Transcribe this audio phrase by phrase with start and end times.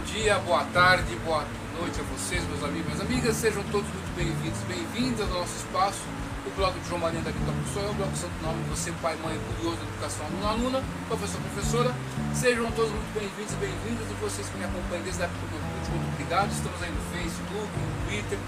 [0.00, 1.44] dia, boa tarde, boa
[1.78, 3.36] noite a vocês, meus amigos minhas amigas.
[3.36, 6.00] Sejam todos muito bem-vindos, bem-vindas ao nosso espaço,
[6.46, 9.38] o blog de João Marinho da Quinta eu, o blog Santo Nome, você, pai, mãe,
[9.56, 11.94] curioso da educação, aluno, aluna, professor, professora.
[12.34, 15.56] Sejam todos muito bem-vindos e bem-vindas e vocês que me acompanham desde a época do
[15.56, 16.50] Orkut, muito obrigado.
[16.50, 18.38] Estamos aí no Facebook, no Twitter.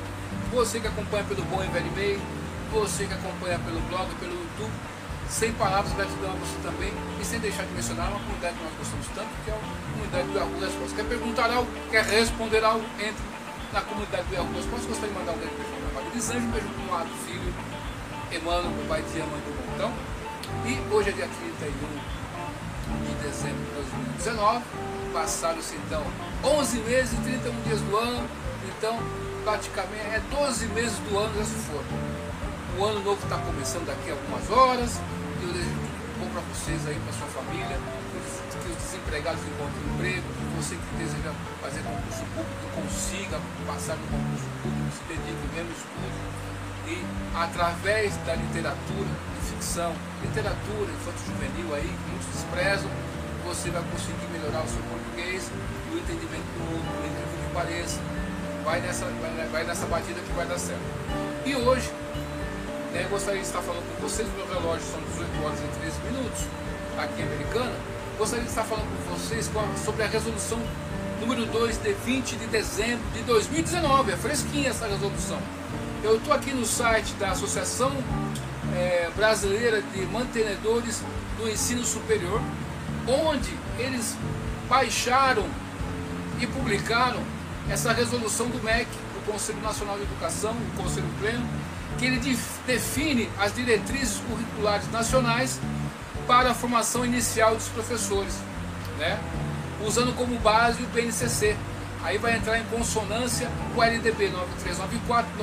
[0.53, 2.21] Você que acompanha pelo Bom e Velho e-mail,
[2.73, 4.73] você que acompanha pelo blog, pelo YouTube
[5.33, 6.93] sem palavras, gratidão a você também.
[7.21, 9.59] E sem deixar de mencionar uma comunidade que nós gostamos tanto, que é a
[9.93, 10.93] comunidade do Yahoo Respostas.
[10.93, 13.25] Quer perguntar algo, quer responder algo, entre
[13.73, 14.87] na comunidade do Yahoo Respostas.
[14.87, 17.11] Gostaria de mandar um grande beijo para o pai Elisângelo, um beijo para o lado
[17.25, 17.55] filho,
[18.31, 19.93] Emmanuel, meu pai de ama do montão.
[20.69, 22.13] E hoje é dia 31
[23.09, 23.73] de dezembro de
[24.21, 24.65] 2019.
[25.15, 26.05] Passaram-se então
[26.45, 28.29] 11 meses e 31 dias do ano.
[28.69, 28.99] Então,
[29.45, 31.83] praticamente é 12 meses do ano já se for.
[32.79, 35.01] O ano novo está começando daqui a algumas horas
[35.43, 35.75] e eu desejo
[36.23, 40.95] bom para vocês aí, para sua família, que os desempregados encontrem emprego, que você que
[41.03, 46.43] deseja fazer concurso público consiga passar no concurso público, se dedique mesmo estudo
[46.87, 47.03] e
[47.35, 52.91] através da literatura de ficção, literatura infanto juvenil aí, que muitos desprezam,
[53.45, 58.01] você vai conseguir melhorar o seu português e o entendimento do por incrível que pareça.
[58.65, 60.83] Vai nessa, vai, vai nessa batida que vai dar certo.
[61.45, 61.91] E hoje
[62.93, 66.45] né, gostaria de estar falando com vocês, meu relógio são 18 horas e 13 minutos,
[66.99, 67.75] aqui em Americana.
[68.19, 69.51] Gostaria de estar falando com vocês
[69.83, 70.61] sobre a resolução
[71.21, 74.13] número 2 de 20 de dezembro de 2019.
[74.13, 75.39] É fresquinha essa resolução.
[76.05, 77.93] Eu estou aqui no site da Associação
[78.77, 81.03] é, Brasileira de Mantenedores
[81.39, 82.43] do Ensino Superior,
[83.07, 84.17] onde eles
[84.69, 85.47] baixaram
[86.41, 87.21] e publicaram
[87.71, 91.47] essa resolução do MEC, do Conselho Nacional de Educação, o Conselho Pleno,
[92.03, 92.37] que ele
[92.67, 95.61] define as diretrizes curriculares nacionais
[96.27, 98.35] para a formação inicial dos professores,
[98.99, 99.21] né?
[99.87, 101.57] usando como base o BNCC.
[102.03, 104.33] Aí vai entrar em consonância com o LDB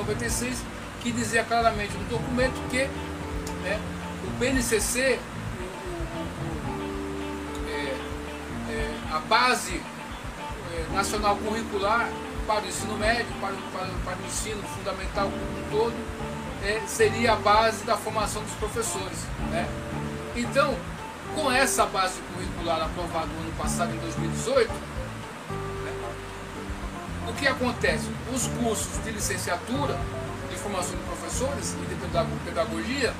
[0.06, 0.56] 9394-96,
[1.00, 2.84] que dizia claramente no documento que
[3.62, 3.80] né,
[4.26, 5.18] o BNCC,
[7.68, 7.96] é,
[8.68, 9.80] é, a base
[10.74, 12.10] é, nacional curricular
[12.46, 16.29] para o ensino médio, para, para, para o ensino fundamental como um todo,
[16.62, 19.18] é, seria a base da formação dos professores.
[19.50, 19.68] Né?
[20.36, 20.74] Então,
[21.34, 25.92] com essa base curricular aprovada no ano passado, em 2018, né,
[27.28, 28.10] o que acontece?
[28.34, 29.98] Os cursos de licenciatura
[30.50, 31.94] de formação de professores e de
[32.44, 33.14] pedagogia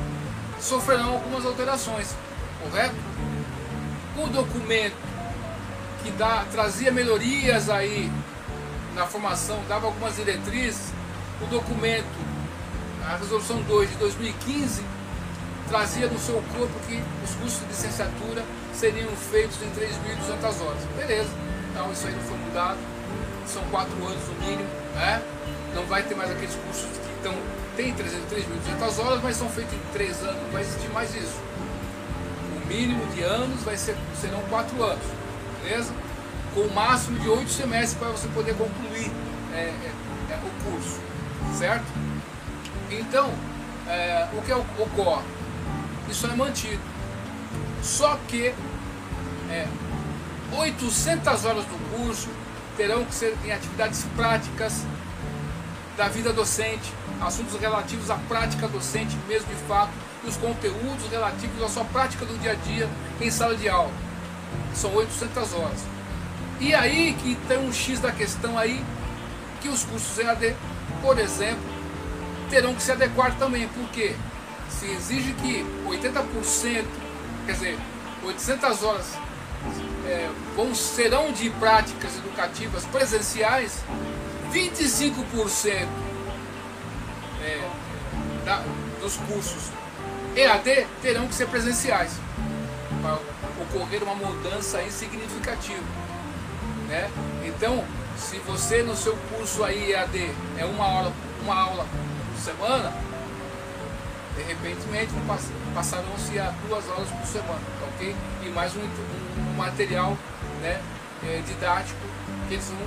[0.60, 2.14] sofrerão algumas alterações,
[2.62, 2.94] correto?
[4.16, 4.96] O documento
[6.02, 8.10] que dá, trazia melhorias aí
[8.94, 10.92] na formação, dava algumas diretrizes,
[11.40, 12.29] o documento
[13.10, 14.84] a resolução 2 de 2015
[15.68, 20.82] trazia no seu corpo que os cursos de licenciatura seriam feitos em 3.200 horas.
[20.96, 21.30] Beleza,
[21.70, 22.78] então isso aí não foi mudado,
[23.48, 25.22] são 4 anos no mínimo, né?
[25.74, 27.34] não vai ter mais aqueles cursos que estão,
[27.76, 31.40] tem 3.200 horas, mas são feitos em 3 anos, não vai existir mais isso.
[32.56, 35.04] O mínimo de anos vai ser, serão 4 anos,
[35.62, 35.92] beleza?
[36.54, 39.10] Com o máximo de 8 semestres para você poder concluir
[39.52, 39.92] é, é,
[40.30, 41.00] é, o curso,
[41.58, 41.86] certo?
[42.90, 43.30] Então,
[43.86, 45.24] é, o que ocorre?
[46.08, 46.80] Isso é mantido.
[47.82, 48.54] Só que
[49.48, 49.66] é,
[50.52, 52.28] 800 horas do curso
[52.76, 54.84] terão que ser em atividades práticas
[55.96, 59.92] da vida docente, assuntos relativos à prática docente mesmo de fato,
[60.24, 62.88] e os conteúdos relativos à sua prática do dia a dia
[63.20, 63.92] em sala de aula.
[64.74, 65.80] São 800 horas.
[66.58, 68.84] E aí que tem um X da questão aí,
[69.60, 70.54] que os cursos EAD,
[71.02, 71.79] por exemplo,
[72.50, 74.14] terão que se adequar também, porque
[74.68, 76.84] se exige que 80%,
[77.46, 77.78] quer dizer,
[78.24, 79.06] 800 horas
[80.06, 83.82] é, vão, serão de práticas educativas presenciais,
[84.52, 85.88] 25%
[87.42, 87.68] é,
[88.44, 88.62] da,
[89.00, 89.70] dos cursos
[90.36, 92.12] EAD terão que ser presenciais
[93.02, 93.18] para
[93.62, 95.82] ocorrer uma mudança significativa.
[96.88, 97.10] Né?
[97.44, 97.84] Então,
[98.16, 101.12] se você no seu curso aí EAD é uma aula,
[101.42, 101.86] uma aula
[102.40, 102.92] semana,
[104.36, 104.80] de repente
[105.74, 108.16] passarão-se a duas aulas por semana, tá ok?
[108.42, 110.16] E mais um, um, material
[110.62, 110.80] né,
[111.22, 112.00] é, didático
[112.48, 112.78] que eles, vão,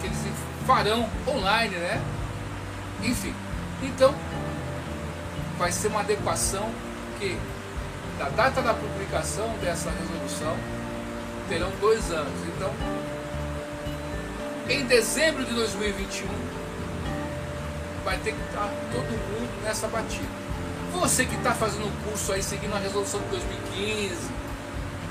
[0.00, 0.18] que eles
[0.66, 2.00] farão online, né?
[3.02, 3.34] Enfim,
[3.82, 4.14] então
[5.58, 6.70] vai ser uma adequação
[7.18, 7.38] que
[8.18, 10.56] da data da publicação dessa resolução
[11.48, 12.32] terão dois anos.
[12.48, 12.72] Então,
[14.68, 16.55] em dezembro de 2021
[18.06, 20.28] vai ter que estar todo mundo nessa batida.
[20.92, 24.14] Você que está fazendo o curso aí, seguindo a resolução de 2015,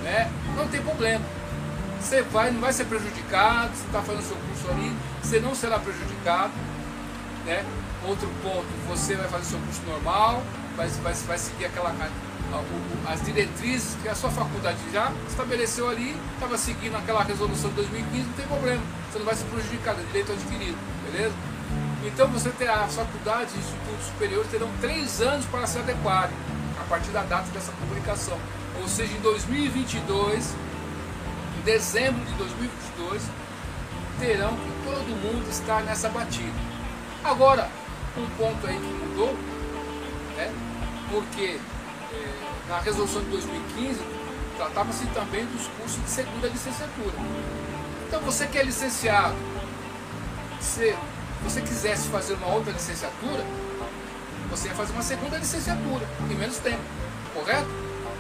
[0.02, 0.32] né?
[0.56, 1.24] Não tem problema.
[2.00, 5.78] você vai, não vai ser prejudicado, você está fazendo seu curso ali, você não será
[5.78, 6.54] prejudicado.
[7.46, 7.66] Né?
[8.08, 10.42] Outro ponto, você vai fazer seu curso normal,
[10.78, 11.94] vai, vai, vai seguir aquela,
[13.08, 18.26] as diretrizes que a sua faculdade já estabeleceu ali, estava seguindo aquela resolução de 2015,
[18.26, 18.82] não tem problema,
[19.12, 20.78] você não vai ser prejudicado, é direito adquirido,
[21.12, 21.55] beleza?
[22.06, 26.36] Então você terá, as faculdades e institutos superiores terão três anos para se adequarem
[26.80, 28.38] a partir da data dessa publicação.
[28.80, 30.54] Ou seja, em 2022,
[31.58, 33.24] em dezembro de 2022,
[34.20, 36.54] terão que todo mundo estar nessa batida.
[37.24, 37.70] Agora,
[38.16, 39.34] um ponto aí que mudou,
[40.38, 40.54] né?
[41.10, 41.60] porque
[42.14, 44.00] é, na resolução de 2015
[44.58, 47.16] tratava-se também dos cursos de segunda licenciatura.
[48.08, 49.36] Então você que é licenciado,
[50.62, 50.96] se
[51.46, 53.46] você quisesse fazer uma outra licenciatura,
[54.50, 56.82] você ia fazer uma segunda licenciatura em menos tempo,
[57.34, 57.70] correto?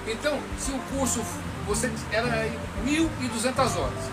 [0.07, 1.22] Então, se o curso
[1.66, 2.48] você era
[2.86, 4.04] 1.200 horas,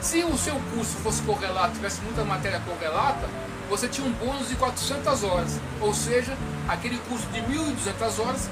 [0.00, 3.28] se o seu curso fosse correlato, tivesse muita matéria correlata,
[3.68, 6.36] você tinha um bônus de 400 horas, ou seja,
[6.68, 8.48] aquele curso de 1.200 horas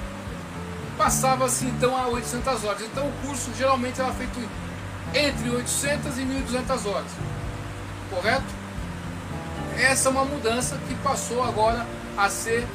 [0.97, 2.81] passava-se então a 800 horas.
[2.81, 4.37] Então o curso geralmente era feito
[5.15, 7.11] entre 800 e 1.200 horas,
[8.09, 8.66] correto?
[9.79, 11.85] Essa é uma mudança que passou agora
[12.17, 12.65] a ser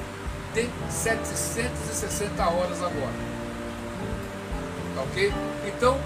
[0.55, 3.13] de 760 horas agora.
[4.95, 5.33] Tá ok?
[5.67, 5.99] Então,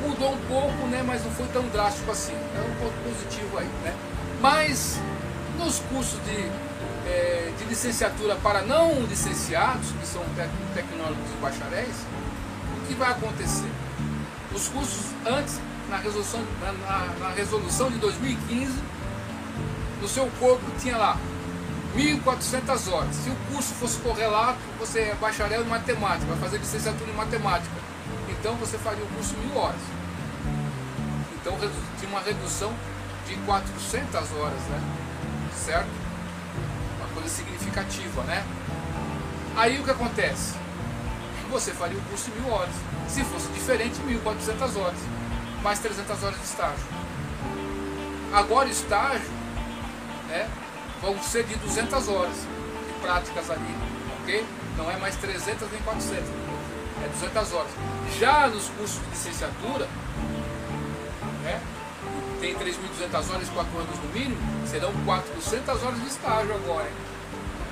[0.00, 1.02] mudou um pouco, né?
[1.06, 2.32] Mas não foi tão drástico assim.
[2.32, 3.94] É um ponto positivo aí, né?
[4.40, 4.98] Mas
[5.58, 10.22] nos cursos de, é, de licenciatura para não licenciados, que são
[10.74, 11.96] tecnólogos e bacharéis,
[12.78, 13.70] o que vai acontecer?
[14.54, 16.72] Os cursos antes, na resolução, na,
[17.20, 18.72] na, resolução de 2015,
[20.00, 21.16] no seu corpo tinha lá
[21.96, 23.14] 1.400 horas.
[23.14, 27.74] Se o curso fosse correlato, você é bacharel em matemática, vai fazer licenciatura em matemática.
[28.28, 29.80] Então você faria o curso mil horas.
[31.40, 31.56] Então
[31.98, 32.72] tinha uma redução
[33.26, 34.80] de 400 horas, né?
[35.54, 35.88] Certo?
[36.98, 38.44] Uma coisa significativa, né?
[39.56, 40.54] Aí o que acontece?
[41.50, 42.74] Você faria o curso em mil horas.
[43.08, 45.15] Se fosse diferente, 1.400 horas.
[45.62, 46.84] Mais 300 horas de estágio.
[48.32, 49.30] Agora estágio,
[50.28, 50.48] né?
[51.00, 53.74] vão ser de 200 horas de práticas ali,
[54.22, 54.44] ok?
[54.76, 56.18] Não é mais 300 nem 400,
[57.04, 57.70] é 200 horas.
[58.18, 59.88] Já nos cursos de licenciatura,
[61.42, 61.60] né,
[62.40, 66.90] tem 3.200 horas, 4 anos no mínimo, serão 400 horas de estágio agora.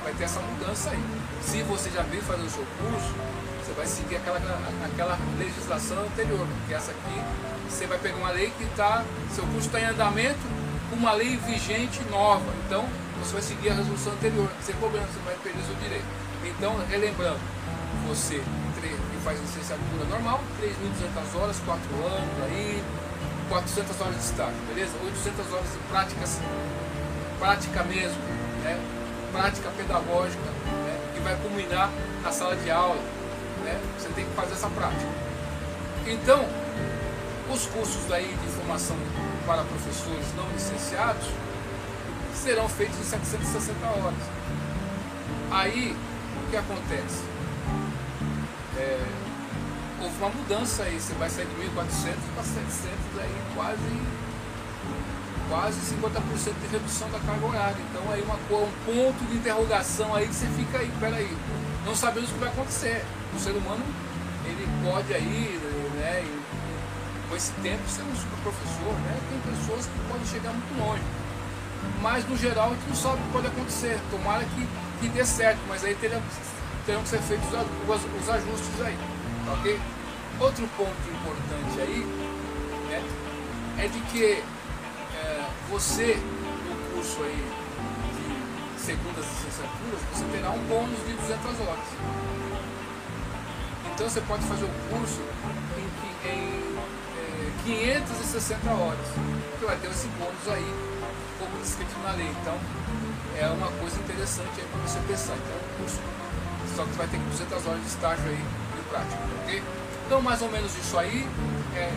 [0.03, 1.03] Vai ter essa mudança aí.
[1.43, 3.15] Se você já veio fazendo o seu curso,
[3.65, 4.39] você vai seguir aquela,
[4.85, 7.23] aquela legislação anterior, porque essa aqui
[7.69, 9.03] você vai pegar uma lei que está,
[9.35, 10.39] seu curso está em andamento,
[10.93, 12.53] uma lei vigente nova.
[12.67, 12.85] Então,
[13.19, 16.05] você vai seguir a resolução anterior, sem problema, você vai perder seu direito.
[16.45, 17.41] Então, relembrando,
[18.07, 18.43] você
[18.81, 22.85] que faz licenciatura normal, 3.200 horas, 4 anos aí,
[23.49, 24.93] 400 horas de estágio, beleza?
[25.03, 26.41] 800 horas de práticas,
[27.39, 28.21] prática mesmo,
[28.63, 28.79] né?
[29.33, 30.45] prática pedagógica,
[30.85, 31.13] né?
[31.15, 31.91] que vai culminar
[32.23, 33.24] na sala de aula.
[33.63, 33.81] Né?
[33.99, 35.09] Você tem que fazer essa prática.
[36.07, 36.45] Então,
[37.53, 38.97] os cursos aí de formação
[39.47, 41.29] para professores não licenciados,
[42.35, 44.19] serão feitos em 760 horas.
[45.51, 45.97] Aí,
[46.37, 47.23] o que acontece?
[48.77, 49.01] É,
[50.03, 54.01] houve uma mudança aí, você vai sair de 1.400 para 700, aí quase,
[55.49, 57.77] quase 50% de redução da carga horária.
[57.91, 61.37] Então, aí uma, um ponto de interrogação aí que você fica aí, peraí,
[61.85, 63.05] não sabemos o que vai acontecer.
[63.35, 63.85] O ser humano,
[64.45, 65.61] ele pode aí,
[65.97, 66.25] né,
[67.29, 71.03] com esse tempo, ser um super professor, né, tem pessoas que podem chegar muito longe
[72.01, 73.99] mas no geral a gente não sabe o que pode acontecer.
[74.11, 74.69] Tomara que,
[75.01, 76.21] que dê certo, mas aí terão,
[76.87, 78.99] terão que ser feitos os, os ajustes aí.
[79.53, 79.81] Ok?
[80.41, 82.07] Outro ponto importante aí
[82.91, 83.03] né,
[83.79, 84.43] é de que
[85.15, 86.19] é, você,
[86.69, 87.64] no curso aí
[88.85, 91.89] segundas licenciaturas, você terá um bônus de 200 horas.
[93.95, 95.23] Então você pode fazer o curso
[95.79, 96.77] em, em
[97.17, 99.07] é, 560 horas.
[99.59, 100.95] Você vai ter esse bônus aí
[101.39, 102.29] como descrito na lei.
[102.43, 102.59] Então,
[103.39, 105.35] é uma coisa interessante aí para você pensar.
[105.35, 106.01] Então, o curso,
[106.77, 109.63] só que vai ter 200 horas de estágio aí de prática, ok?
[110.07, 111.27] Então, mais ou menos isso aí.
[111.75, 111.91] É,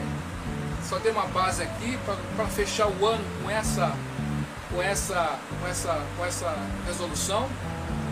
[0.88, 2.00] só dei uma base aqui
[2.38, 3.94] para fechar o ano com essa,
[4.70, 6.56] com essa, com essa, com essa
[6.86, 7.48] resolução.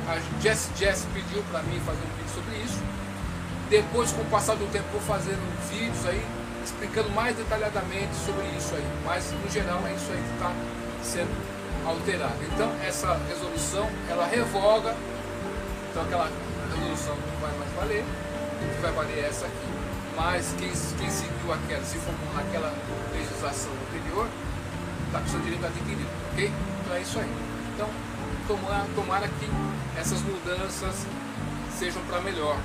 [0.07, 2.81] A Jess Jess pediu para mim fazer um vídeo sobre isso.
[3.69, 5.35] Depois, com o passar do tempo, vou fazer
[5.69, 6.23] vídeos aí
[6.63, 8.85] explicando mais detalhadamente sobre isso aí.
[9.03, 10.51] Mas, no geral, é isso aí que está
[11.03, 12.35] sendo alterada.
[12.53, 14.95] Então essa resolução ela revoga,
[15.89, 16.29] então aquela
[16.69, 19.67] resolução não vai mais valer, o que vai valer é essa aqui.
[20.15, 22.73] mas quem, quem seguiu aquela, se formou naquela
[23.13, 24.27] legislação anterior,
[25.07, 26.51] está com seu direito adquirido, ok?
[26.81, 27.31] Então é isso aí.
[27.73, 27.89] Então,
[28.47, 29.49] tomara, tomara que
[29.99, 31.05] essas mudanças
[31.77, 32.57] sejam para melhor.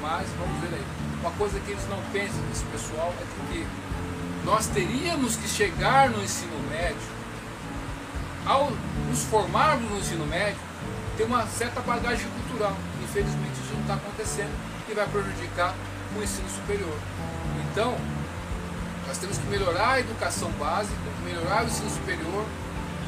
[0.00, 0.84] Mas vamos ver aí.
[1.20, 3.66] Uma coisa que eles não pensam, esse pessoal, é que
[4.44, 7.14] nós teríamos que chegar no ensino médio,
[8.44, 8.70] ao
[9.08, 10.60] nos formarmos no ensino médio,
[11.16, 12.76] ter uma certa bagagem cultural.
[13.02, 14.52] Infelizmente isso não está acontecendo
[14.88, 15.74] e vai prejudicar
[16.16, 16.96] o ensino superior.
[17.70, 17.96] Então,
[19.06, 22.44] nós temos que melhorar a educação básica, melhorar o ensino superior.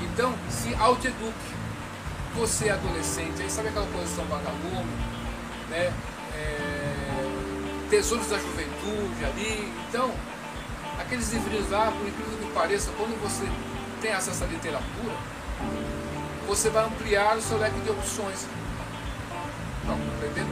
[0.02, 1.56] Então, se autoeduque.
[2.36, 4.92] Você adolescente, aí sabe aquela posição vagalume,
[5.70, 5.90] né?
[6.34, 9.72] É, tesouros da juventude ali.
[9.88, 10.12] Então,
[11.00, 13.48] aqueles livrinhos lá, por incrível que pareça, quando você
[14.02, 15.14] tem acesso à literatura,
[16.46, 18.46] você vai ampliar o seu leque de opções.
[19.86, 19.96] Tá?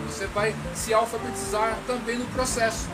[0.07, 2.89] Você vai se alfabetizar também no processo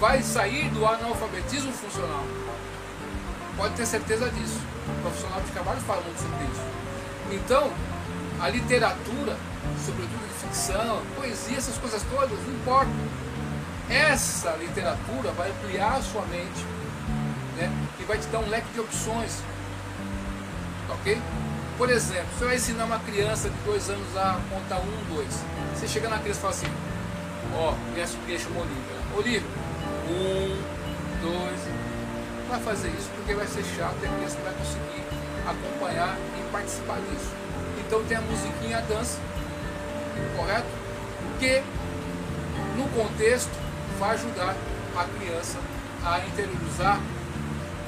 [0.00, 2.24] vai sair do analfabetismo funcional.
[3.56, 4.60] Pode ter certeza disso.
[4.88, 6.62] O profissional de trabalho fala muito sobre isso.
[7.32, 7.72] Então,
[8.40, 9.36] a literatura,
[9.84, 12.90] sobretudo de ficção, poesia, essas coisas todas, não importa.
[13.88, 16.64] Essa literatura vai ampliar a sua mente
[17.56, 17.70] né?
[18.00, 19.42] e vai te dar um leque de opções.
[20.90, 21.20] Ok?
[21.78, 25.42] Por exemplo, você vai ensinar uma criança de dois anos a contar um, dois.
[25.74, 26.66] Você chega na criança e fala assim,
[27.54, 28.96] ó, oh, criança, criança Olívia.
[29.16, 29.50] Olívia,
[30.08, 30.76] um,
[31.20, 31.60] dois.
[32.48, 35.02] Vai fazer isso porque vai ser chato e a criança vai conseguir
[35.46, 37.30] acompanhar e participar disso.
[37.84, 39.18] Então tem a musiquinha, a dança,
[40.36, 40.66] correto?
[41.38, 41.62] Que
[42.76, 43.50] no contexto
[43.98, 44.56] vai ajudar
[44.96, 45.58] a criança
[46.04, 47.00] a interiorizar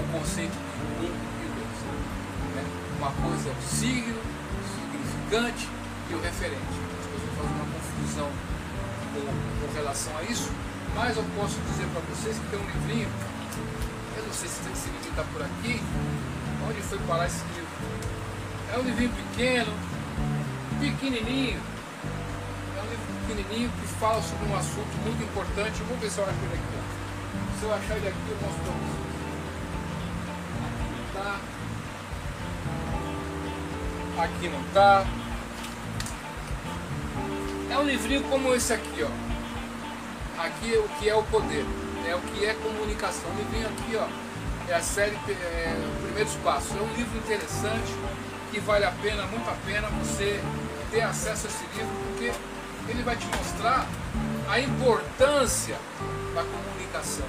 [0.01, 1.79] o conceito de um e dois.
[2.55, 2.65] Né?
[2.99, 5.69] Uma coisa é o signo, o significante
[6.11, 6.63] e o referente.
[7.01, 8.31] As pessoas fazem uma confusão
[9.15, 10.51] com, com relação a isso
[10.99, 13.09] mas eu posso dizer para vocês que tem um livrinho,
[14.17, 15.81] eu não sei se esse livro está por aqui,
[16.69, 17.69] onde foi parar esse livro?
[18.75, 19.73] É um livrinho pequeno,
[20.81, 21.61] pequenininho,
[22.77, 25.81] é um livro pequenininho que fala sobre um assunto muito importante.
[25.87, 27.59] Vamos ver se eu acho ele aqui.
[27.61, 29.07] Se eu achar ele aqui, eu mostro para vocês.
[31.15, 31.41] Tá.
[34.25, 35.07] Aqui não tá.
[37.71, 39.28] É um livrinho como esse aqui, ó
[40.39, 41.65] aqui o que é o poder,
[42.05, 42.15] né?
[42.15, 43.31] o que é comunicação.
[43.35, 44.07] Me vem aqui, ó,
[44.69, 46.77] é a série é, Primeiros Passos.
[46.77, 47.95] É um livro interessante
[48.51, 50.41] que vale a pena, muito a pena você
[50.91, 52.33] ter acesso a esse livro, porque
[52.89, 53.87] ele vai te mostrar
[54.49, 55.77] a importância
[56.35, 57.27] da comunicação.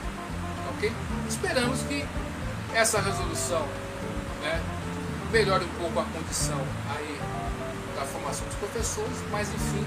[0.76, 0.92] Ok?
[1.28, 2.06] Esperamos que
[2.74, 3.68] essa resolução
[4.42, 4.62] né,
[5.32, 6.60] melhore um pouco a condição
[6.96, 7.20] aí
[7.96, 9.86] da formação dos professores, mas enfim,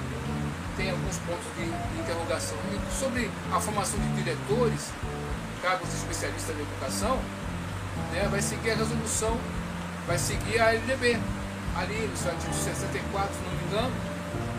[0.83, 2.59] tem alguns pontos de, interrogação.
[2.73, 4.91] E sobre a formação de diretores,
[5.63, 7.19] cargos de especialistas de educação,
[8.13, 9.39] né, vai seguir a resolução,
[10.07, 11.19] vai seguir a LDB,
[11.77, 13.93] ali no artigo 64, se não me engano.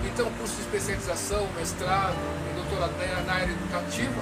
[0.05, 2.15] Então, curso de especialização, mestrado
[2.49, 2.93] e doutorado
[3.25, 4.21] na área educativa,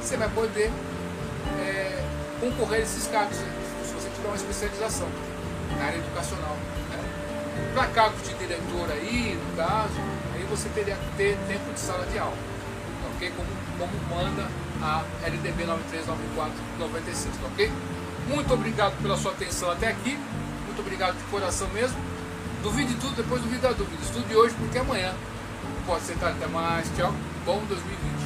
[0.00, 0.70] você vai poder
[1.60, 2.04] é,
[2.40, 5.08] concorrer a esses cargos se você tiver uma especialização
[5.78, 6.56] na área educacional.
[6.90, 7.72] Né?
[7.74, 10.00] Para cargos de diretor aí, no caso,
[10.56, 12.36] você teria que ter tempo de sala de aula,
[13.14, 13.32] ok?
[13.34, 14.46] Como, como manda
[14.82, 17.72] a LDB 939496, ok?
[18.28, 20.18] Muito obrigado pela sua atenção até aqui,
[20.66, 21.98] muito obrigado de coração mesmo.
[22.62, 24.02] Duvide tudo, depois duvida a dúvida.
[24.02, 25.14] Estude hoje porque amanhã
[25.86, 26.36] pode ser tarde.
[26.38, 27.12] Até mais, tchau,
[27.44, 28.21] bom 2020.